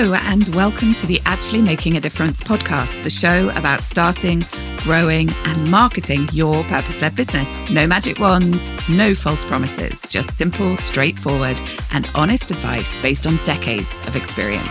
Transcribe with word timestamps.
Hello, 0.00 0.14
and 0.14 0.46
welcome 0.54 0.94
to 0.94 1.08
the 1.08 1.20
Actually 1.26 1.60
Making 1.60 1.96
a 1.96 2.00
Difference 2.00 2.40
podcast, 2.40 3.02
the 3.02 3.10
show 3.10 3.48
about 3.56 3.82
starting, 3.82 4.46
growing, 4.76 5.28
and 5.28 5.70
marketing 5.72 6.28
your 6.32 6.62
purpose 6.66 7.02
led 7.02 7.16
business. 7.16 7.68
No 7.68 7.84
magic 7.84 8.20
wands, 8.20 8.72
no 8.88 9.12
false 9.12 9.44
promises, 9.44 10.02
just 10.02 10.36
simple, 10.36 10.76
straightforward, 10.76 11.60
and 11.90 12.08
honest 12.14 12.52
advice 12.52 12.96
based 13.00 13.26
on 13.26 13.42
decades 13.42 14.00
of 14.06 14.14
experience. 14.14 14.70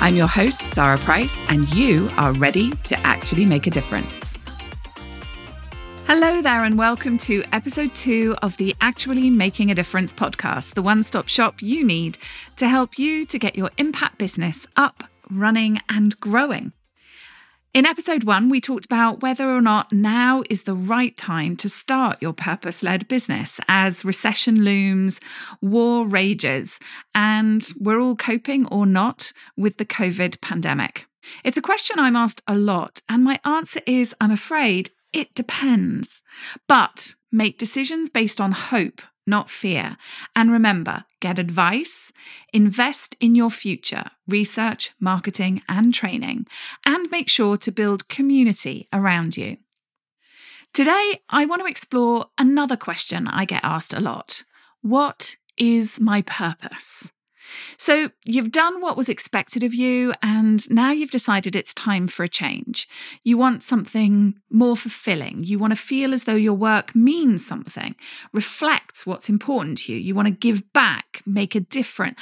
I'm 0.00 0.16
your 0.16 0.26
host, 0.26 0.58
Sarah 0.58 0.98
Price, 0.98 1.44
and 1.48 1.72
you 1.72 2.10
are 2.16 2.32
ready 2.32 2.72
to 2.72 2.98
actually 3.06 3.46
make 3.46 3.68
a 3.68 3.70
difference. 3.70 4.38
Hello 6.14 6.42
there, 6.42 6.62
and 6.62 6.76
welcome 6.76 7.16
to 7.16 7.42
episode 7.54 7.94
two 7.94 8.36
of 8.42 8.58
the 8.58 8.76
Actually 8.82 9.30
Making 9.30 9.70
a 9.70 9.74
Difference 9.74 10.12
podcast, 10.12 10.74
the 10.74 10.82
one 10.82 11.02
stop 11.02 11.26
shop 11.26 11.62
you 11.62 11.86
need 11.86 12.18
to 12.56 12.68
help 12.68 12.98
you 12.98 13.24
to 13.24 13.38
get 13.38 13.56
your 13.56 13.70
impact 13.78 14.18
business 14.18 14.66
up, 14.76 15.04
running, 15.30 15.78
and 15.88 16.20
growing. 16.20 16.74
In 17.72 17.86
episode 17.86 18.24
one, 18.24 18.50
we 18.50 18.60
talked 18.60 18.84
about 18.84 19.22
whether 19.22 19.48
or 19.48 19.62
not 19.62 19.90
now 19.90 20.42
is 20.50 20.64
the 20.64 20.74
right 20.74 21.16
time 21.16 21.56
to 21.56 21.70
start 21.70 22.20
your 22.20 22.34
purpose 22.34 22.82
led 22.82 23.08
business 23.08 23.58
as 23.66 24.04
recession 24.04 24.64
looms, 24.64 25.18
war 25.62 26.06
rages, 26.06 26.78
and 27.14 27.66
we're 27.80 28.02
all 28.02 28.16
coping 28.16 28.66
or 28.66 28.84
not 28.84 29.32
with 29.56 29.78
the 29.78 29.86
COVID 29.86 30.42
pandemic. 30.42 31.06
It's 31.42 31.56
a 31.56 31.62
question 31.62 31.98
I'm 31.98 32.16
asked 32.16 32.42
a 32.46 32.54
lot, 32.54 33.00
and 33.08 33.24
my 33.24 33.40
answer 33.46 33.80
is 33.86 34.14
I'm 34.20 34.30
afraid 34.30 34.90
it 35.12 35.34
depends. 35.34 36.22
But 36.68 37.14
make 37.30 37.58
decisions 37.58 38.08
based 38.10 38.40
on 38.40 38.52
hope, 38.52 39.02
not 39.26 39.50
fear. 39.50 39.96
And 40.34 40.50
remember, 40.50 41.04
get 41.20 41.38
advice, 41.38 42.12
invest 42.52 43.16
in 43.20 43.34
your 43.34 43.50
future, 43.50 44.10
research, 44.26 44.92
marketing, 44.98 45.62
and 45.68 45.94
training, 45.94 46.46
and 46.84 47.10
make 47.10 47.28
sure 47.28 47.56
to 47.58 47.72
build 47.72 48.08
community 48.08 48.88
around 48.92 49.36
you. 49.36 49.58
Today, 50.72 51.20
I 51.28 51.44
want 51.44 51.60
to 51.60 51.68
explore 51.68 52.26
another 52.38 52.76
question 52.76 53.28
I 53.28 53.44
get 53.44 53.62
asked 53.62 53.92
a 53.92 54.00
lot 54.00 54.44
What 54.80 55.36
is 55.58 56.00
my 56.00 56.22
purpose? 56.22 57.12
So 57.76 58.10
you've 58.24 58.52
done 58.52 58.80
what 58.80 58.96
was 58.96 59.08
expected 59.08 59.62
of 59.62 59.74
you, 59.74 60.12
and 60.22 60.68
now 60.70 60.92
you've 60.92 61.10
decided 61.10 61.54
it's 61.54 61.74
time 61.74 62.06
for 62.06 62.22
a 62.22 62.28
change. 62.28 62.88
You 63.24 63.36
want 63.36 63.62
something 63.62 64.38
more 64.50 64.76
fulfilling. 64.76 65.44
You 65.44 65.58
want 65.58 65.72
to 65.72 65.76
feel 65.76 66.14
as 66.14 66.24
though 66.24 66.34
your 66.34 66.54
work 66.54 66.94
means 66.94 67.46
something, 67.46 67.94
reflects 68.32 69.06
what's 69.06 69.28
important 69.28 69.78
to 69.78 69.92
you. 69.92 69.98
You 69.98 70.14
want 70.14 70.26
to 70.26 70.32
give 70.32 70.72
back, 70.72 71.22
make 71.26 71.54
a 71.54 71.60
difference. 71.60 72.18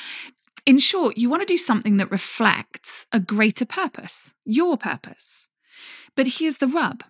In 0.66 0.78
short, 0.78 1.16
you 1.16 1.30
want 1.30 1.42
to 1.42 1.46
do 1.46 1.58
something 1.58 1.96
that 1.96 2.10
reflects 2.10 3.06
a 3.12 3.20
greater 3.20 3.64
purpose, 3.64 4.34
your 4.44 4.76
purpose. 4.76 5.48
But 6.14 6.26
here's 6.26 6.58
the 6.58 6.66
rub 6.66 7.02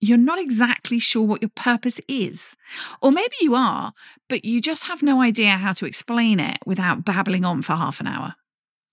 you're 0.00 0.18
not 0.18 0.38
exactly 0.38 0.98
sure 0.98 1.26
what 1.26 1.42
your 1.42 1.50
purpose 1.54 2.00
is. 2.08 2.56
Or 3.00 3.12
maybe 3.12 3.34
you 3.40 3.54
are, 3.54 3.92
but 4.28 4.44
you 4.44 4.60
just 4.60 4.84
have 4.84 5.02
no 5.02 5.20
idea 5.20 5.52
how 5.52 5.72
to 5.74 5.86
explain 5.86 6.40
it 6.40 6.58
without 6.66 7.04
babbling 7.04 7.44
on 7.44 7.62
for 7.62 7.74
half 7.74 8.00
an 8.00 8.06
hour. 8.06 8.34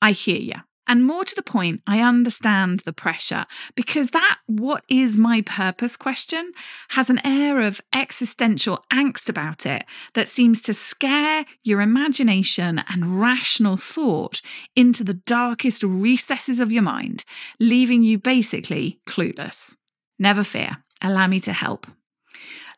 I 0.02 0.12
hear 0.12 0.40
you. 0.40 0.56
And 0.90 1.04
more 1.04 1.26
to 1.26 1.36
the 1.36 1.44
point, 1.44 1.82
I 1.86 2.00
understand 2.00 2.80
the 2.82 2.94
pressure 2.94 3.46
because 3.76 4.12
that 4.12 4.38
what 4.46 4.86
is 4.88 5.18
my 5.18 5.42
purpose 5.42 5.98
question 5.98 6.54
has 6.90 7.10
an 7.10 7.20
air 7.26 7.60
of 7.60 7.82
existential 7.94 8.86
angst 8.92 9.28
about 9.28 9.66
it 9.66 9.84
that 10.14 10.30
seems 10.30 10.62
to 10.62 10.74
scare 10.74 11.44
your 11.62 11.82
imagination 11.82 12.82
and 12.90 13.20
rational 13.20 13.76
thought 13.76 14.42
into 14.78 15.04
the 15.04 15.14
darkest 15.14 15.84
recesses 15.84 16.62
of 16.62 16.72
your 16.72 16.84
mind, 16.84 17.26
leaving 17.60 18.02
you 18.02 18.18
basically 18.18 19.02
clueless. 19.06 19.76
Never 20.18 20.44
fear. 20.44 20.78
Allow 21.02 21.28
me 21.28 21.40
to 21.42 21.54
help. 21.54 21.88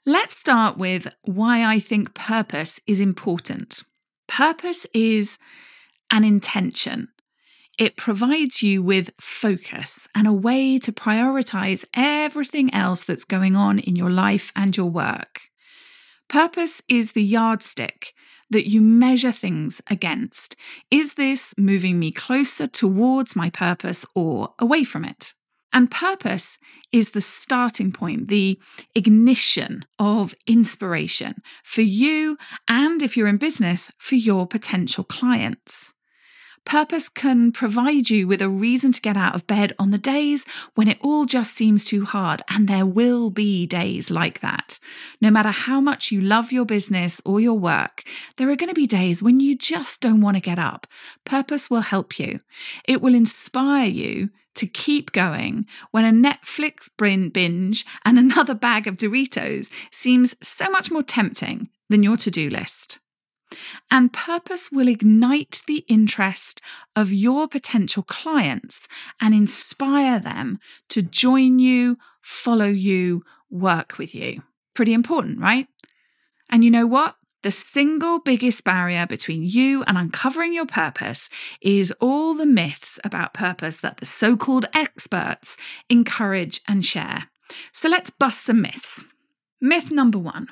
Let's 0.05 0.35
start 0.35 0.77
with 0.77 1.13
why 1.23 1.65
I 1.65 1.79
think 1.79 2.13
purpose 2.13 2.79
is 2.87 2.99
important. 2.99 3.83
Purpose 4.27 4.85
is 4.93 5.37
an 6.11 6.23
intention. 6.23 7.09
It 7.77 7.95
provides 7.95 8.61
you 8.61 8.83
with 8.83 9.11
focus 9.19 10.07
and 10.13 10.27
a 10.27 10.33
way 10.33 10.79
to 10.79 10.91
prioritize 10.91 11.85
everything 11.93 12.73
else 12.73 13.03
that's 13.03 13.23
going 13.23 13.55
on 13.55 13.79
in 13.79 13.95
your 13.95 14.09
life 14.09 14.51
and 14.55 14.75
your 14.75 14.89
work. 14.89 15.41
Purpose 16.27 16.81
is 16.89 17.13
the 17.13 17.23
yardstick 17.23 18.13
that 18.49 18.69
you 18.69 18.81
measure 18.81 19.31
things 19.31 19.81
against. 19.89 20.55
Is 20.91 21.13
this 21.13 21.57
moving 21.57 21.99
me 21.99 22.11
closer 22.11 22.67
towards 22.67 23.35
my 23.35 23.49
purpose 23.49 24.05
or 24.13 24.53
away 24.59 24.83
from 24.83 25.05
it? 25.05 25.33
And 25.71 25.91
purpose 25.91 26.57
is 26.91 27.11
the 27.11 27.21
starting 27.21 27.91
point, 27.91 28.27
the 28.27 28.59
ignition 28.95 29.85
of 29.99 30.33
inspiration 30.47 31.35
for 31.63 31.81
you 31.81 32.37
and 32.67 33.01
if 33.03 33.15
you're 33.15 33.27
in 33.27 33.37
business, 33.37 33.91
for 33.97 34.15
your 34.15 34.47
potential 34.47 35.03
clients. 35.03 35.93
Purpose 36.69 37.09
can 37.09 37.51
provide 37.51 38.11
you 38.11 38.27
with 38.27 38.43
a 38.43 38.47
reason 38.47 38.91
to 38.91 39.01
get 39.01 39.17
out 39.17 39.33
of 39.33 39.47
bed 39.47 39.73
on 39.79 39.89
the 39.89 39.97
days 39.97 40.45
when 40.75 40.87
it 40.87 40.99
all 41.01 41.25
just 41.25 41.55
seems 41.55 41.83
too 41.83 42.05
hard, 42.05 42.43
and 42.47 42.67
there 42.67 42.85
will 42.85 43.31
be 43.31 43.65
days 43.65 44.11
like 44.11 44.41
that. 44.41 44.77
No 45.19 45.31
matter 45.31 45.49
how 45.49 45.81
much 45.81 46.11
you 46.11 46.21
love 46.21 46.51
your 46.51 46.65
business 46.65 47.23
or 47.25 47.39
your 47.39 47.57
work, 47.57 48.03
there 48.37 48.47
are 48.51 48.55
going 48.55 48.69
to 48.69 48.75
be 48.75 48.85
days 48.85 49.23
when 49.23 49.39
you 49.39 49.57
just 49.57 49.99
don't 49.99 50.21
want 50.21 50.37
to 50.37 50.41
get 50.41 50.59
up. 50.59 50.85
Purpose 51.25 51.71
will 51.71 51.81
help 51.81 52.19
you, 52.19 52.39
it 52.87 53.01
will 53.01 53.15
inspire 53.15 53.87
you 53.87 54.29
to 54.53 54.67
keep 54.67 55.11
going 55.11 55.65
when 55.89 56.05
a 56.05 56.29
Netflix 56.29 56.87
binge 57.33 57.83
and 58.05 58.19
another 58.19 58.53
bag 58.53 58.85
of 58.85 58.97
Doritos 58.97 59.71
seems 59.89 60.35
so 60.47 60.69
much 60.69 60.91
more 60.91 61.01
tempting 61.01 61.69
than 61.89 62.03
your 62.03 62.17
to 62.17 62.29
do 62.29 62.47
list. 62.47 62.99
And 63.89 64.13
purpose 64.13 64.71
will 64.71 64.87
ignite 64.87 65.61
the 65.67 65.83
interest 65.87 66.61
of 66.95 67.11
your 67.11 67.47
potential 67.47 68.03
clients 68.03 68.87
and 69.19 69.33
inspire 69.33 70.19
them 70.19 70.59
to 70.89 71.01
join 71.01 71.59
you, 71.59 71.97
follow 72.21 72.67
you, 72.67 73.23
work 73.49 73.97
with 73.97 74.13
you. 74.13 74.43
Pretty 74.73 74.93
important, 74.93 75.39
right? 75.39 75.67
And 76.49 76.63
you 76.63 76.71
know 76.71 76.85
what? 76.85 77.15
The 77.41 77.51
single 77.51 78.19
biggest 78.19 78.65
barrier 78.65 79.07
between 79.07 79.43
you 79.43 79.83
and 79.83 79.97
uncovering 79.97 80.53
your 80.53 80.65
purpose 80.65 81.29
is 81.61 81.93
all 82.01 82.33
the 82.33 82.45
myths 82.45 82.99
about 83.05 83.33
purpose 83.33 83.77
that 83.77 83.97
the 83.97 84.05
so 84.05 84.35
called 84.35 84.65
experts 84.73 85.55
encourage 85.89 86.59
and 86.67 86.85
share. 86.85 87.29
So 87.71 87.87
let's 87.87 88.09
bust 88.09 88.41
some 88.41 88.61
myths. 88.61 89.05
Myth 89.61 89.91
number 89.91 90.17
one 90.19 90.49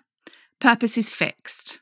purpose 0.60 0.98
is 0.98 1.10
fixed. 1.10 1.82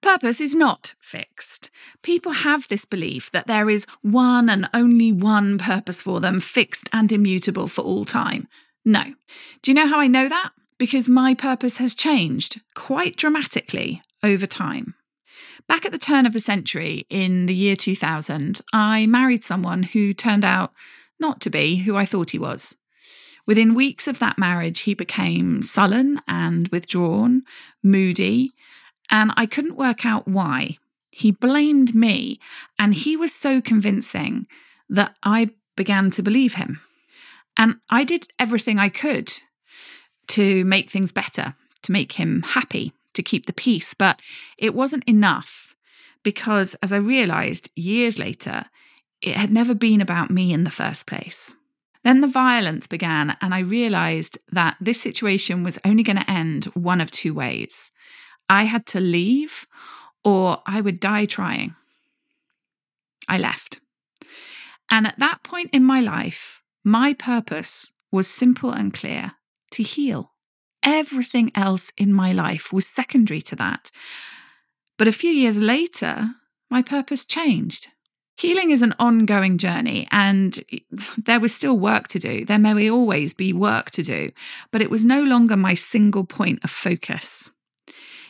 Purpose 0.00 0.40
is 0.40 0.54
not 0.54 0.94
fixed. 1.00 1.70
People 2.02 2.32
have 2.32 2.68
this 2.68 2.84
belief 2.84 3.30
that 3.30 3.46
there 3.46 3.70
is 3.70 3.86
one 4.02 4.48
and 4.48 4.68
only 4.72 5.12
one 5.12 5.58
purpose 5.58 6.02
for 6.02 6.20
them, 6.20 6.38
fixed 6.38 6.88
and 6.92 7.10
immutable 7.12 7.68
for 7.68 7.82
all 7.82 8.04
time. 8.04 8.48
No. 8.84 9.04
Do 9.62 9.70
you 9.70 9.74
know 9.74 9.88
how 9.88 9.98
I 10.00 10.06
know 10.06 10.28
that? 10.28 10.50
Because 10.78 11.08
my 11.08 11.34
purpose 11.34 11.78
has 11.78 11.94
changed 11.94 12.60
quite 12.74 13.16
dramatically 13.16 14.02
over 14.22 14.46
time. 14.46 14.94
Back 15.66 15.84
at 15.84 15.92
the 15.92 15.98
turn 15.98 16.26
of 16.26 16.32
the 16.32 16.40
century, 16.40 17.06
in 17.10 17.46
the 17.46 17.54
year 17.54 17.74
2000, 17.74 18.60
I 18.72 19.06
married 19.06 19.42
someone 19.42 19.82
who 19.82 20.14
turned 20.14 20.44
out 20.44 20.72
not 21.18 21.40
to 21.40 21.50
be 21.50 21.76
who 21.76 21.96
I 21.96 22.04
thought 22.04 22.30
he 22.30 22.38
was. 22.38 22.76
Within 23.46 23.74
weeks 23.74 24.08
of 24.08 24.18
that 24.18 24.38
marriage, 24.38 24.80
he 24.80 24.94
became 24.94 25.62
sullen 25.62 26.20
and 26.26 26.68
withdrawn, 26.68 27.42
moody, 27.82 28.52
and 29.10 29.32
I 29.36 29.46
couldn't 29.46 29.76
work 29.76 30.04
out 30.04 30.26
why. 30.26 30.78
He 31.10 31.30
blamed 31.30 31.94
me, 31.94 32.38
and 32.78 32.94
he 32.94 33.16
was 33.16 33.32
so 33.32 33.60
convincing 33.60 34.46
that 34.88 35.16
I 35.22 35.50
began 35.76 36.10
to 36.12 36.22
believe 36.22 36.54
him. 36.54 36.80
And 37.56 37.76
I 37.90 38.04
did 38.04 38.28
everything 38.38 38.78
I 38.78 38.88
could 38.88 39.32
to 40.28 40.64
make 40.64 40.90
things 40.90 41.12
better, 41.12 41.54
to 41.82 41.92
make 41.92 42.12
him 42.12 42.42
happy, 42.42 42.92
to 43.14 43.22
keep 43.22 43.46
the 43.46 43.52
peace. 43.52 43.94
But 43.94 44.20
it 44.58 44.74
wasn't 44.74 45.04
enough 45.04 45.74
because, 46.22 46.74
as 46.82 46.92
I 46.92 46.98
realized 46.98 47.70
years 47.74 48.18
later, 48.18 48.66
it 49.22 49.36
had 49.36 49.50
never 49.50 49.74
been 49.74 50.00
about 50.00 50.30
me 50.30 50.52
in 50.52 50.64
the 50.64 50.70
first 50.70 51.06
place. 51.06 51.54
Then 52.04 52.20
the 52.20 52.28
violence 52.28 52.86
began, 52.86 53.36
and 53.40 53.54
I 53.54 53.60
realized 53.60 54.38
that 54.52 54.76
this 54.80 55.00
situation 55.00 55.64
was 55.64 55.78
only 55.84 56.02
going 56.02 56.18
to 56.18 56.30
end 56.30 56.66
one 56.66 57.00
of 57.00 57.10
two 57.10 57.34
ways. 57.34 57.90
I 58.48 58.64
had 58.64 58.86
to 58.86 59.00
leave, 59.00 59.66
or 60.24 60.62
I 60.66 60.80
would 60.80 61.00
die 61.00 61.26
trying. 61.26 61.74
I 63.28 63.38
left. 63.38 63.80
And 64.90 65.06
at 65.06 65.18
that 65.18 65.42
point 65.42 65.70
in 65.72 65.84
my 65.84 66.00
life, 66.00 66.62
my 66.84 67.12
purpose 67.12 67.92
was 68.12 68.28
simple 68.28 68.70
and 68.70 68.94
clear 68.94 69.32
to 69.72 69.82
heal. 69.82 70.32
Everything 70.82 71.50
else 71.54 71.92
in 71.96 72.12
my 72.12 72.32
life 72.32 72.72
was 72.72 72.86
secondary 72.86 73.42
to 73.42 73.56
that. 73.56 73.90
But 74.96 75.08
a 75.08 75.12
few 75.12 75.30
years 75.30 75.58
later, 75.58 76.30
my 76.70 76.82
purpose 76.82 77.24
changed. 77.24 77.88
Healing 78.36 78.70
is 78.70 78.82
an 78.82 78.94
ongoing 78.98 79.56
journey, 79.56 80.06
and 80.12 80.62
there 81.16 81.40
was 81.40 81.54
still 81.54 81.78
work 81.78 82.06
to 82.08 82.18
do. 82.18 82.44
There 82.44 82.58
may 82.58 82.90
always 82.90 83.32
be 83.32 83.52
work 83.52 83.90
to 83.92 84.02
do, 84.02 84.30
but 84.70 84.82
it 84.82 84.90
was 84.90 85.04
no 85.04 85.22
longer 85.22 85.56
my 85.56 85.74
single 85.74 86.24
point 86.24 86.60
of 86.62 86.70
focus. 86.70 87.50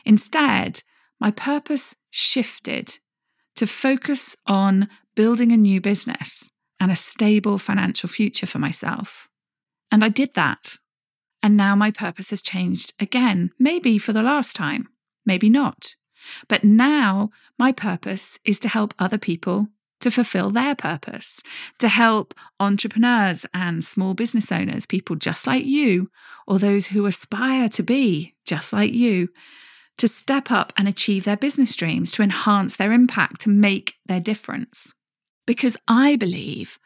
Instead, 0.06 0.82
my 1.20 1.30
purpose 1.30 1.96
shifted 2.10 2.98
to 3.56 3.66
focus 3.66 4.36
on 4.46 4.88
building 5.14 5.50
a 5.50 5.56
new 5.56 5.80
business 5.80 6.52
and 6.78 6.90
a 6.90 6.96
stable 6.96 7.58
financial 7.58 8.08
future 8.08 8.46
for 8.46 8.58
myself. 8.58 9.28
And 9.90 10.04
I 10.04 10.08
did 10.08 10.34
that. 10.34 10.76
And 11.42 11.56
now 11.56 11.74
my 11.74 11.90
purpose 11.90 12.30
has 12.30 12.40
changed 12.42 12.94
again, 13.00 13.50
maybe 13.58 13.98
for 13.98 14.12
the 14.12 14.22
last 14.22 14.54
time, 14.56 14.88
maybe 15.24 15.50
not. 15.50 15.96
But 16.48 16.64
now 16.64 17.30
my 17.58 17.72
purpose 17.72 18.38
is 18.44 18.58
to 18.60 18.68
help 18.68 18.94
other 18.98 19.18
people 19.18 19.68
to 20.00 20.10
fulfill 20.10 20.50
their 20.50 20.74
purpose, 20.74 21.42
to 21.78 21.88
help 21.88 22.34
entrepreneurs 22.60 23.46
and 23.54 23.84
small 23.84 24.14
business 24.14 24.52
owners, 24.52 24.86
people 24.86 25.16
just 25.16 25.46
like 25.46 25.64
you, 25.64 26.10
or 26.46 26.58
those 26.58 26.88
who 26.88 27.06
aspire 27.06 27.68
to 27.70 27.82
be 27.82 28.34
just 28.44 28.72
like 28.72 28.92
you, 28.92 29.28
to 29.98 30.08
step 30.08 30.50
up 30.50 30.72
and 30.76 30.86
achieve 30.86 31.24
their 31.24 31.36
business 31.36 31.74
dreams, 31.74 32.12
to 32.12 32.22
enhance 32.22 32.76
their 32.76 32.92
impact, 32.92 33.40
to 33.42 33.48
make 33.48 33.94
their 34.06 34.20
difference. 34.20 34.94
Because 35.46 35.76
I 35.88 36.16
believe 36.16 36.78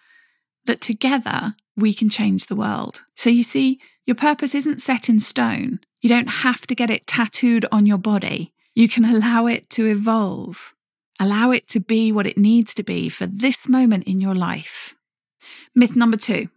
that 0.67 0.81
together 0.81 1.55
we 1.77 1.95
can 1.95 2.09
change 2.09 2.47
the 2.47 2.57
world. 2.57 3.03
So 3.17 3.31
you 3.31 3.43
see, 3.43 3.81
your 4.07 4.15
purpose 4.15 4.55
isn't 4.55 4.81
set 4.81 5.09
in 5.09 5.21
stone. 5.21 5.81
You 6.01 6.09
don't 6.09 6.29
have 6.29 6.67
to 6.67 6.75
get 6.75 6.91
it 6.91 7.07
tattooed 7.07 7.67
on 7.73 7.87
your 7.87 7.99
body. 7.99 8.53
You 8.75 8.89
can 8.89 9.05
allow 9.05 9.47
it 9.47 9.71
to 9.71 9.87
evolve. 9.87 10.75
Allow 11.19 11.51
it 11.51 11.69
to 11.69 11.81
be 11.81 12.13
what 12.13 12.27
it 12.27 12.39
needs 12.39 12.75
to 12.75 12.83
be 12.83 13.09
for 13.09 13.27
this 13.27 13.69
moment 13.69 14.05
in 14.05 14.21
your 14.21 14.35
life. 14.35 14.95
Myth 15.75 15.97
number 15.97 16.17
two 16.17 16.49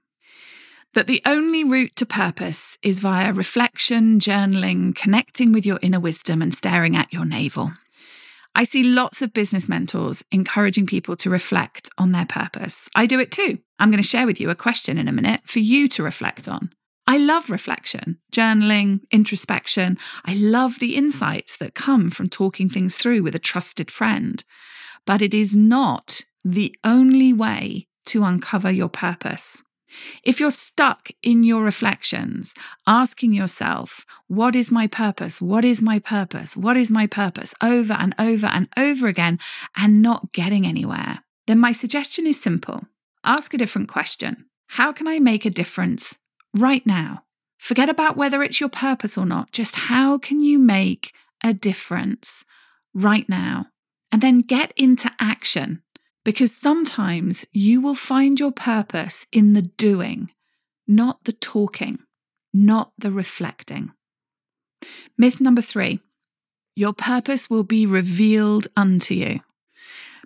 that 0.94 1.08
the 1.08 1.22
only 1.26 1.64
route 1.64 1.96
to 1.98 2.06
purpose 2.06 2.78
is 2.82 3.00
via 3.00 3.34
reflection, 3.34 4.20
journaling, 4.20 4.96
connecting 4.96 5.52
with 5.52 5.66
your 5.66 5.80
inner 5.82 6.00
wisdom, 6.00 6.42
and 6.42 6.54
staring 6.54 6.96
at 6.96 7.12
your 7.12 7.26
navel. 7.26 7.74
I 8.56 8.64
see 8.64 8.84
lots 8.84 9.24
of 9.24 9.34
business 9.34 9.68
mentors 9.68 10.24
encouraging 10.32 10.86
people 10.86 11.16
to 11.18 11.30
reflect 11.30 11.90
on 11.98 12.12
their 12.12 12.26
purpose. 12.26 12.88
I 12.94 13.08
do 13.08 13.20
it 13.20 13.32
too. 13.32 13.58
I'm 13.80 13.90
going 13.90 14.02
to 14.02 14.08
share 14.08 14.28
with 14.28 14.40
you 14.40 14.52
a 14.52 14.56
question 14.56 15.00
in 15.00 15.08
a 15.08 15.12
minute 15.12 15.42
for 15.46 15.60
you 15.60 15.88
to 15.90 16.04
reflect 16.04 16.48
on. 16.48 16.70
I 17.08 17.18
love 17.18 17.50
reflection, 17.50 18.20
journaling, 18.32 19.02
introspection. 19.12 19.98
I 20.24 20.36
love 20.36 20.80
the 20.80 20.96
insights 20.96 21.58
that 21.58 21.74
come 21.74 22.12
from 22.12 22.30
talking 22.30 22.70
things 22.70 22.96
through 22.96 23.24
with 23.24 23.36
a 23.36 23.40
trusted 23.40 23.90
friend. 23.90 24.44
But 25.06 25.22
it 25.22 25.34
is 25.34 25.56
not 25.56 26.22
the 26.46 26.76
only 26.84 27.34
way 27.34 27.88
to 28.06 28.24
uncover 28.24 28.72
your 28.72 28.90
purpose. 28.90 29.64
If 30.24 30.40
you're 30.40 30.52
stuck 30.52 31.10
in 31.22 31.44
your 31.44 31.64
reflections, 31.64 32.54
asking 32.88 33.34
yourself, 33.34 34.06
What 34.28 34.56
is 34.56 34.72
my 34.72 34.88
purpose? 34.88 35.42
What 35.42 35.66
is 35.66 35.82
my 35.82 36.00
purpose? 36.00 36.56
What 36.58 36.78
is 36.78 36.92
my 36.92 37.08
purpose? 37.08 37.54
over 37.62 37.94
and 37.94 38.14
over 38.20 38.48
and 38.48 38.68
over 38.78 39.08
again, 39.08 39.40
and 39.76 40.02
not 40.02 40.34
getting 40.34 40.66
anywhere, 40.66 41.24
then 41.48 41.60
my 41.60 41.72
suggestion 41.72 42.28
is 42.28 42.42
simple 42.42 42.86
ask 43.24 43.54
a 43.54 43.58
different 43.58 43.88
question. 43.88 44.46
How 44.68 44.92
can 44.92 45.08
I 45.08 45.20
make 45.20 45.46
a 45.46 45.50
difference 45.50 46.18
right 46.54 46.86
now? 46.86 47.24
Forget 47.58 47.88
about 47.88 48.18
whether 48.18 48.44
it's 48.44 48.60
your 48.60 48.70
purpose 48.70 49.18
or 49.18 49.26
not. 49.26 49.52
Just 49.52 49.76
how 49.76 50.18
can 50.18 50.42
you 50.42 50.60
make 50.60 51.14
a 51.44 51.54
difference 51.54 52.44
right 52.94 53.28
now? 53.30 53.68
And 54.12 54.22
then 54.22 54.40
get 54.40 54.74
into 54.76 55.10
action 55.20 55.83
because 56.24 56.56
sometimes 56.56 57.46
you 57.52 57.82
will 57.82 57.96
find 57.96 58.40
your 58.40 58.52
purpose 58.52 59.28
in 59.32 59.54
the 59.54 59.62
doing, 59.62 60.32
not 60.88 61.24
the 61.26 61.34
talking, 61.34 62.00
not 62.54 62.92
the 62.98 63.12
reflecting. 63.12 63.92
Myth 65.18 65.40
number 65.40 65.62
three 65.62 66.00
your 66.76 66.94
purpose 66.94 67.52
will 67.52 67.64
be 67.64 67.86
revealed 67.86 68.68
unto 68.76 69.14
you. 69.14 69.42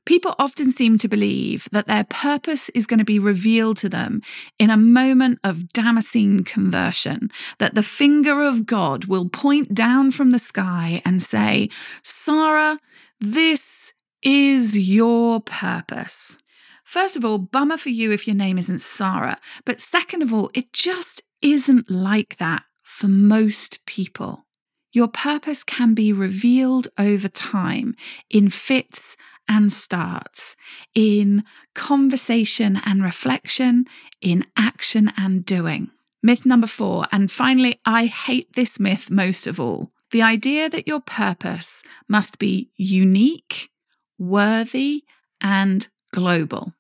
People 0.06 0.34
often 0.40 0.72
seem 0.72 0.98
to 1.00 1.10
believe 1.10 1.68
that 1.74 1.88
their 1.88 2.06
purpose 2.06 2.70
is 2.70 2.88
going 2.88 3.00
to 3.00 3.04
be 3.04 3.20
revealed 3.20 3.76
to 3.78 3.90
them 3.90 4.22
in 4.58 4.70
a 4.70 4.78
moment 4.78 5.40
of 5.44 5.68
Damascene 5.74 6.46
conversion, 6.46 7.30
that 7.58 7.76
the 7.76 7.84
finger 7.84 8.42
of 8.42 8.66
God 8.66 9.06
will 9.06 9.28
point 9.28 9.74
down 9.74 10.12
from 10.12 10.32
the 10.32 10.40
sky 10.40 11.02
and 11.04 11.22
say, 11.22 11.70
Sarah, 12.02 12.80
this 13.20 13.94
is 14.30 14.78
your 14.78 15.40
purpose. 15.40 16.38
First 16.84 17.16
of 17.16 17.24
all, 17.24 17.38
bummer 17.38 17.78
for 17.78 17.88
you 17.88 18.12
if 18.12 18.28
your 18.28 18.36
name 18.36 18.58
isn't 18.58 18.80
Sarah. 18.80 19.38
But 19.64 19.80
second 19.80 20.22
of 20.22 20.34
all, 20.34 20.52
it 20.54 20.74
just 20.74 21.22
isn't 21.42 21.90
like 21.90 22.36
that 22.36 22.64
for 22.84 23.08
most 23.08 23.86
people. 23.86 24.46
Your 24.92 25.08
purpose 25.08 25.64
can 25.64 25.94
be 25.94 26.12
revealed 26.12 26.90
over 26.98 27.30
time 27.30 27.96
in 28.30 28.50
fits 28.50 29.16
and 29.48 29.72
starts, 29.72 30.58
in 30.94 31.46
conversation 31.74 32.82
and 32.86 33.02
reflection, 33.02 33.86
in 34.22 34.44
action 34.58 35.10
and 35.16 35.46
doing. 35.46 35.90
Myth 36.22 36.46
number 36.46 36.68
four, 36.68 37.06
and 37.14 37.32
finally, 37.32 37.80
I 37.86 38.08
hate 38.08 38.56
this 38.56 38.78
myth 38.78 39.10
most 39.10 39.48
of 39.48 39.58
all 39.58 39.94
the 40.12 40.22
idea 40.22 40.70
that 40.70 40.88
your 40.88 41.02
purpose 41.02 41.84
must 42.08 42.40
be 42.40 42.72
unique, 42.76 43.70
worthy, 44.18 45.04
and 45.42 45.88
global. 46.12 46.74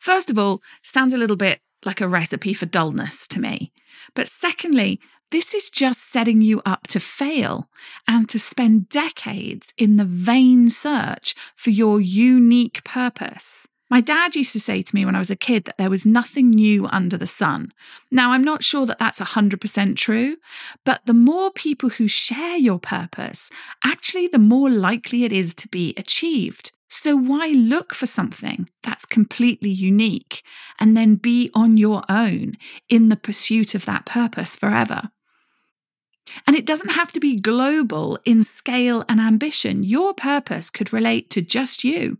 First 0.00 0.30
of 0.30 0.38
all, 0.38 0.62
sounds 0.82 1.12
a 1.12 1.18
little 1.18 1.36
bit 1.36 1.60
like 1.84 2.00
a 2.00 2.08
recipe 2.08 2.54
for 2.54 2.66
dullness 2.66 3.26
to 3.28 3.40
me. 3.40 3.72
But 4.14 4.28
secondly, 4.28 5.00
this 5.30 5.54
is 5.54 5.70
just 5.70 6.10
setting 6.10 6.42
you 6.42 6.60
up 6.66 6.88
to 6.88 6.98
fail 7.00 7.68
and 8.08 8.28
to 8.28 8.38
spend 8.38 8.88
decades 8.88 9.72
in 9.78 9.96
the 9.96 10.04
vain 10.04 10.70
search 10.70 11.34
for 11.54 11.70
your 11.70 12.00
unique 12.00 12.82
purpose. 12.84 13.68
My 13.90 14.00
dad 14.00 14.36
used 14.36 14.52
to 14.52 14.60
say 14.60 14.82
to 14.82 14.94
me 14.94 15.04
when 15.04 15.16
I 15.16 15.18
was 15.18 15.32
a 15.32 15.36
kid 15.36 15.64
that 15.64 15.76
there 15.76 15.90
was 15.90 16.06
nothing 16.06 16.48
new 16.50 16.86
under 16.86 17.16
the 17.16 17.26
sun. 17.26 17.72
Now, 18.08 18.30
I'm 18.30 18.44
not 18.44 18.62
sure 18.62 18.86
that 18.86 19.00
that's 19.00 19.18
100% 19.18 19.96
true, 19.96 20.36
but 20.84 21.04
the 21.06 21.12
more 21.12 21.50
people 21.50 21.88
who 21.88 22.06
share 22.06 22.56
your 22.56 22.78
purpose, 22.78 23.50
actually, 23.84 24.28
the 24.28 24.38
more 24.38 24.70
likely 24.70 25.24
it 25.24 25.32
is 25.32 25.56
to 25.56 25.68
be 25.68 25.92
achieved. 25.96 26.70
So, 26.88 27.16
why 27.16 27.48
look 27.48 27.92
for 27.92 28.06
something 28.06 28.68
that's 28.84 29.04
completely 29.04 29.70
unique 29.70 30.42
and 30.78 30.96
then 30.96 31.16
be 31.16 31.50
on 31.52 31.76
your 31.76 32.02
own 32.08 32.54
in 32.88 33.08
the 33.08 33.16
pursuit 33.16 33.74
of 33.74 33.86
that 33.86 34.06
purpose 34.06 34.54
forever? 34.54 35.10
And 36.46 36.54
it 36.54 36.66
doesn't 36.66 36.90
have 36.90 37.12
to 37.12 37.20
be 37.20 37.40
global 37.40 38.18
in 38.24 38.44
scale 38.44 39.04
and 39.08 39.20
ambition. 39.20 39.82
Your 39.82 40.14
purpose 40.14 40.70
could 40.70 40.92
relate 40.92 41.28
to 41.30 41.42
just 41.42 41.82
you, 41.82 42.18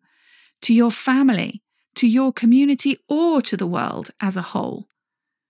to 0.62 0.75
your 0.75 0.90
family, 0.90 1.62
to 1.95 2.07
your 2.07 2.33
community, 2.33 2.99
or 3.09 3.43
to 3.43 3.57
the 3.57 3.67
world 3.67 4.11
as 4.21 4.37
a 4.37 4.43
whole. 4.43 4.88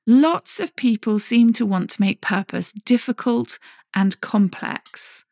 Lots 0.07 0.61
of 0.61 0.77
people 0.77 1.19
seem 1.19 1.53
to 1.55 1.67
want 1.67 1.91
to 1.91 2.01
make 2.01 2.21
purpose 2.21 2.73
difficult 2.73 3.59
and 3.95 4.21
complex. 4.21 5.25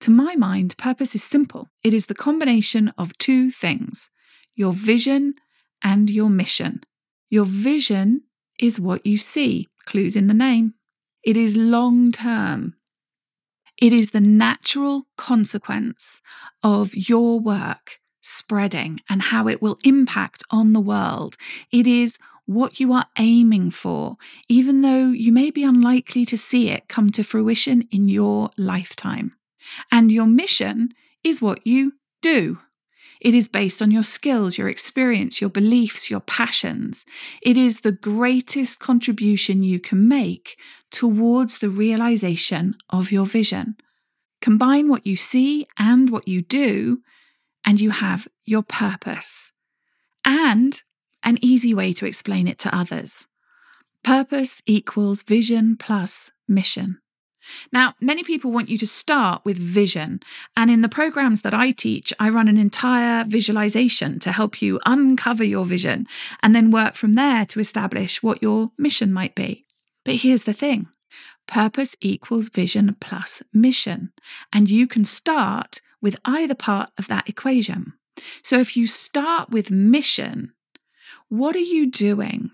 To 0.00 0.10
my 0.10 0.36
mind, 0.36 0.76
purpose 0.76 1.14
is 1.14 1.24
simple 1.24 1.68
it 1.82 1.94
is 1.94 2.06
the 2.06 2.14
combination 2.14 2.92
of 2.98 3.16
two 3.18 3.50
things 3.50 4.10
your 4.54 4.72
vision 4.72 5.34
and 5.82 6.10
your 6.10 6.30
mission. 6.30 6.82
Your 7.28 7.44
vision 7.44 8.22
is 8.58 8.78
what 8.78 9.04
you 9.04 9.18
see, 9.18 9.68
clues 9.84 10.14
in 10.14 10.28
the 10.28 10.34
name. 10.34 10.74
It 11.24 11.36
is 11.36 11.56
long 11.56 12.12
term. 12.12 12.74
It 13.80 13.92
is 13.92 14.12
the 14.12 14.20
natural 14.20 15.08
consequence 15.16 16.20
of 16.62 16.94
your 16.94 17.40
work 17.40 17.98
spreading 18.24 19.00
and 19.08 19.22
how 19.22 19.46
it 19.48 19.60
will 19.60 19.78
impact 19.84 20.42
on 20.50 20.72
the 20.72 20.80
world. 20.80 21.36
It 21.70 21.86
is 21.86 22.18
what 22.46 22.80
you 22.80 22.92
are 22.92 23.06
aiming 23.18 23.70
for, 23.70 24.16
even 24.48 24.82
though 24.82 25.10
you 25.10 25.32
may 25.32 25.50
be 25.50 25.64
unlikely 25.64 26.24
to 26.26 26.36
see 26.36 26.70
it 26.70 26.88
come 26.88 27.10
to 27.10 27.22
fruition 27.22 27.82
in 27.90 28.08
your 28.08 28.50
lifetime. 28.56 29.36
And 29.90 30.10
your 30.10 30.26
mission 30.26 30.90
is 31.22 31.40
what 31.40 31.66
you 31.66 31.92
do. 32.20 32.58
It 33.20 33.32
is 33.32 33.48
based 33.48 33.80
on 33.80 33.90
your 33.90 34.02
skills, 34.02 34.58
your 34.58 34.68
experience, 34.68 35.40
your 35.40 35.48
beliefs, 35.48 36.10
your 36.10 36.20
passions. 36.20 37.06
It 37.40 37.56
is 37.56 37.80
the 37.80 37.92
greatest 37.92 38.80
contribution 38.80 39.62
you 39.62 39.80
can 39.80 40.06
make 40.08 40.58
towards 40.90 41.58
the 41.58 41.70
realization 41.70 42.74
of 42.90 43.10
your 43.10 43.24
vision. 43.24 43.76
Combine 44.42 44.88
what 44.88 45.06
you 45.06 45.16
see 45.16 45.66
and 45.78 46.10
what 46.10 46.28
you 46.28 46.42
do, 46.42 47.00
and 47.64 47.80
you 47.80 47.90
have 47.90 48.28
your 48.44 48.62
purpose. 48.62 49.52
And 50.24 50.82
an 51.22 51.38
easy 51.40 51.74
way 51.74 51.92
to 51.94 52.06
explain 52.06 52.46
it 52.46 52.58
to 52.60 52.76
others. 52.76 53.28
Purpose 54.02 54.62
equals 54.66 55.22
vision 55.22 55.76
plus 55.76 56.30
mission. 56.46 56.98
Now, 57.72 57.94
many 58.00 58.22
people 58.22 58.50
want 58.50 58.68
you 58.68 58.78
to 58.78 58.86
start 58.86 59.42
with 59.44 59.58
vision. 59.58 60.20
And 60.56 60.70
in 60.70 60.82
the 60.82 60.88
programs 60.88 61.42
that 61.42 61.54
I 61.54 61.70
teach, 61.70 62.12
I 62.18 62.28
run 62.30 62.48
an 62.48 62.56
entire 62.56 63.24
visualization 63.24 64.18
to 64.20 64.32
help 64.32 64.62
you 64.62 64.80
uncover 64.86 65.44
your 65.44 65.64
vision 65.64 66.06
and 66.42 66.54
then 66.54 66.70
work 66.70 66.94
from 66.94 67.14
there 67.14 67.44
to 67.46 67.60
establish 67.60 68.22
what 68.22 68.42
your 68.42 68.70
mission 68.78 69.12
might 69.12 69.34
be. 69.34 69.66
But 70.04 70.16
here's 70.16 70.44
the 70.44 70.52
thing 70.52 70.88
purpose 71.46 71.96
equals 72.00 72.48
vision 72.48 72.96
plus 73.00 73.42
mission. 73.52 74.12
And 74.52 74.70
you 74.70 74.86
can 74.86 75.04
start 75.04 75.80
with 76.04 76.14
either 76.24 76.54
part 76.54 76.90
of 76.98 77.08
that 77.08 77.28
equation. 77.28 77.94
So 78.44 78.60
if 78.60 78.76
you 78.76 78.86
start 78.86 79.50
with 79.50 79.72
mission, 79.72 80.52
what 81.28 81.56
are 81.56 81.70
you 81.74 81.90
doing 81.90 82.52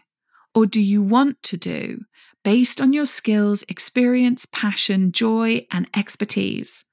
or 0.55 0.65
do 0.65 0.81
you 0.81 1.03
want 1.03 1.43
to 1.45 1.59
do 1.59 2.05
based 2.43 2.81
on 2.81 2.93
your 2.93 3.07
skills, 3.07 3.65
experience, 3.69 4.47
passion, 4.47 5.13
joy, 5.13 5.61
and 5.71 5.89
expertise. 5.95 6.85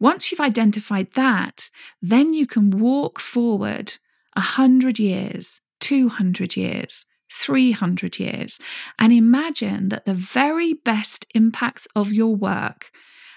Once 0.00 0.30
you've 0.30 0.40
identified 0.40 1.12
that, 1.12 1.70
then 2.00 2.32
you 2.32 2.46
can 2.46 2.70
walk 2.70 3.18
forward 3.18 3.98
100 4.34 4.98
years, 4.98 5.60
200 5.80 6.56
years, 6.56 7.06
300 7.32 8.18
years, 8.18 8.60
and 8.98 9.12
imagine 9.12 9.88
that 9.88 10.04
the 10.06 10.14
very 10.14 10.72
best 10.72 11.26
impacts 11.34 11.86
of 11.94 12.12
your 12.12 12.34
work 12.34 12.90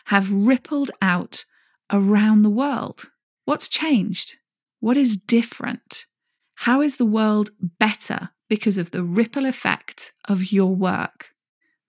have 0.06 0.32
rippled 0.32 0.92
out 1.02 1.46
around 1.92 2.42
the 2.42 2.50
world. 2.50 3.12
What's 3.46 3.68
changed? 3.68 4.36
What 4.80 4.98
is 4.98 5.18
different? 5.18 6.06
How 6.56 6.82
is 6.82 6.98
the 6.98 7.06
world 7.06 7.50
better 7.80 8.30
because 8.50 8.78
of 8.78 8.92
the 8.92 9.04
ripple 9.04 9.46
effect 9.46 10.14
of 10.28 10.52
your 10.52 10.76
work? 10.76 11.34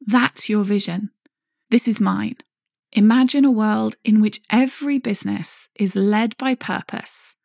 That's 0.00 0.48
your 0.48 0.64
vision. 0.64 1.10
This 1.70 1.88
is 1.88 2.00
mine. 2.00 2.36
Imagine 2.92 3.44
a 3.44 3.50
world 3.50 3.96
in 4.04 4.20
which 4.20 4.40
every 4.50 4.98
business 4.98 5.70
is 5.74 5.96
led 5.96 6.36
by 6.36 6.54
purpose 6.54 7.36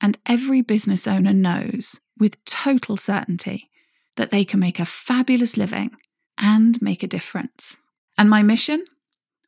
and 0.00 0.18
every 0.26 0.62
business 0.62 1.06
owner 1.06 1.32
knows 1.32 2.00
with 2.18 2.42
total 2.44 2.96
certainty 2.96 3.70
that 4.16 4.30
they 4.30 4.44
can 4.44 4.60
make 4.60 4.78
a 4.78 4.84
fabulous 4.84 5.56
living 5.56 5.90
and 6.38 6.80
make 6.80 7.02
a 7.02 7.08
difference. 7.08 7.78
And 8.16 8.30
my 8.30 8.42
mission? 8.42 8.84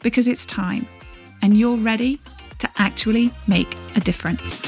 because 0.00 0.28
it's 0.28 0.46
time 0.46 0.86
and 1.42 1.58
you're 1.58 1.76
ready 1.76 2.20
to 2.58 2.70
actually 2.78 3.32
make 3.46 3.76
a 3.96 4.00
difference. 4.00 4.62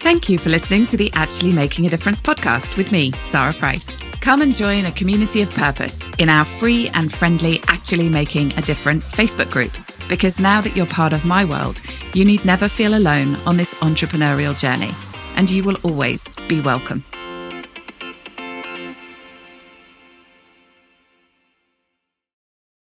Thank 0.00 0.28
you 0.28 0.38
for 0.38 0.50
listening 0.50 0.86
to 0.86 0.96
the 0.96 1.10
Actually 1.14 1.52
Making 1.52 1.86
a 1.86 1.90
Difference 1.90 2.20
podcast 2.20 2.76
with 2.76 2.92
me, 2.92 3.12
Sarah 3.20 3.54
Price. 3.54 4.00
Come 4.24 4.40
and 4.40 4.54
join 4.54 4.86
a 4.86 4.92
community 4.92 5.42
of 5.42 5.50
purpose 5.50 6.08
in 6.16 6.30
our 6.30 6.46
free 6.46 6.88
and 6.94 7.12
friendly 7.12 7.60
Actually 7.68 8.08
Making 8.08 8.56
a 8.56 8.62
Difference 8.62 9.12
Facebook 9.12 9.50
group. 9.50 9.72
Because 10.08 10.40
now 10.40 10.62
that 10.62 10.74
you're 10.74 10.86
part 10.86 11.12
of 11.12 11.26
my 11.26 11.44
world, 11.44 11.82
you 12.14 12.24
need 12.24 12.42
never 12.42 12.66
feel 12.66 12.96
alone 12.96 13.36
on 13.44 13.58
this 13.58 13.74
entrepreneurial 13.82 14.58
journey, 14.58 14.92
and 15.36 15.50
you 15.50 15.62
will 15.62 15.76
always 15.82 16.32
be 16.48 16.62
welcome. 16.62 17.04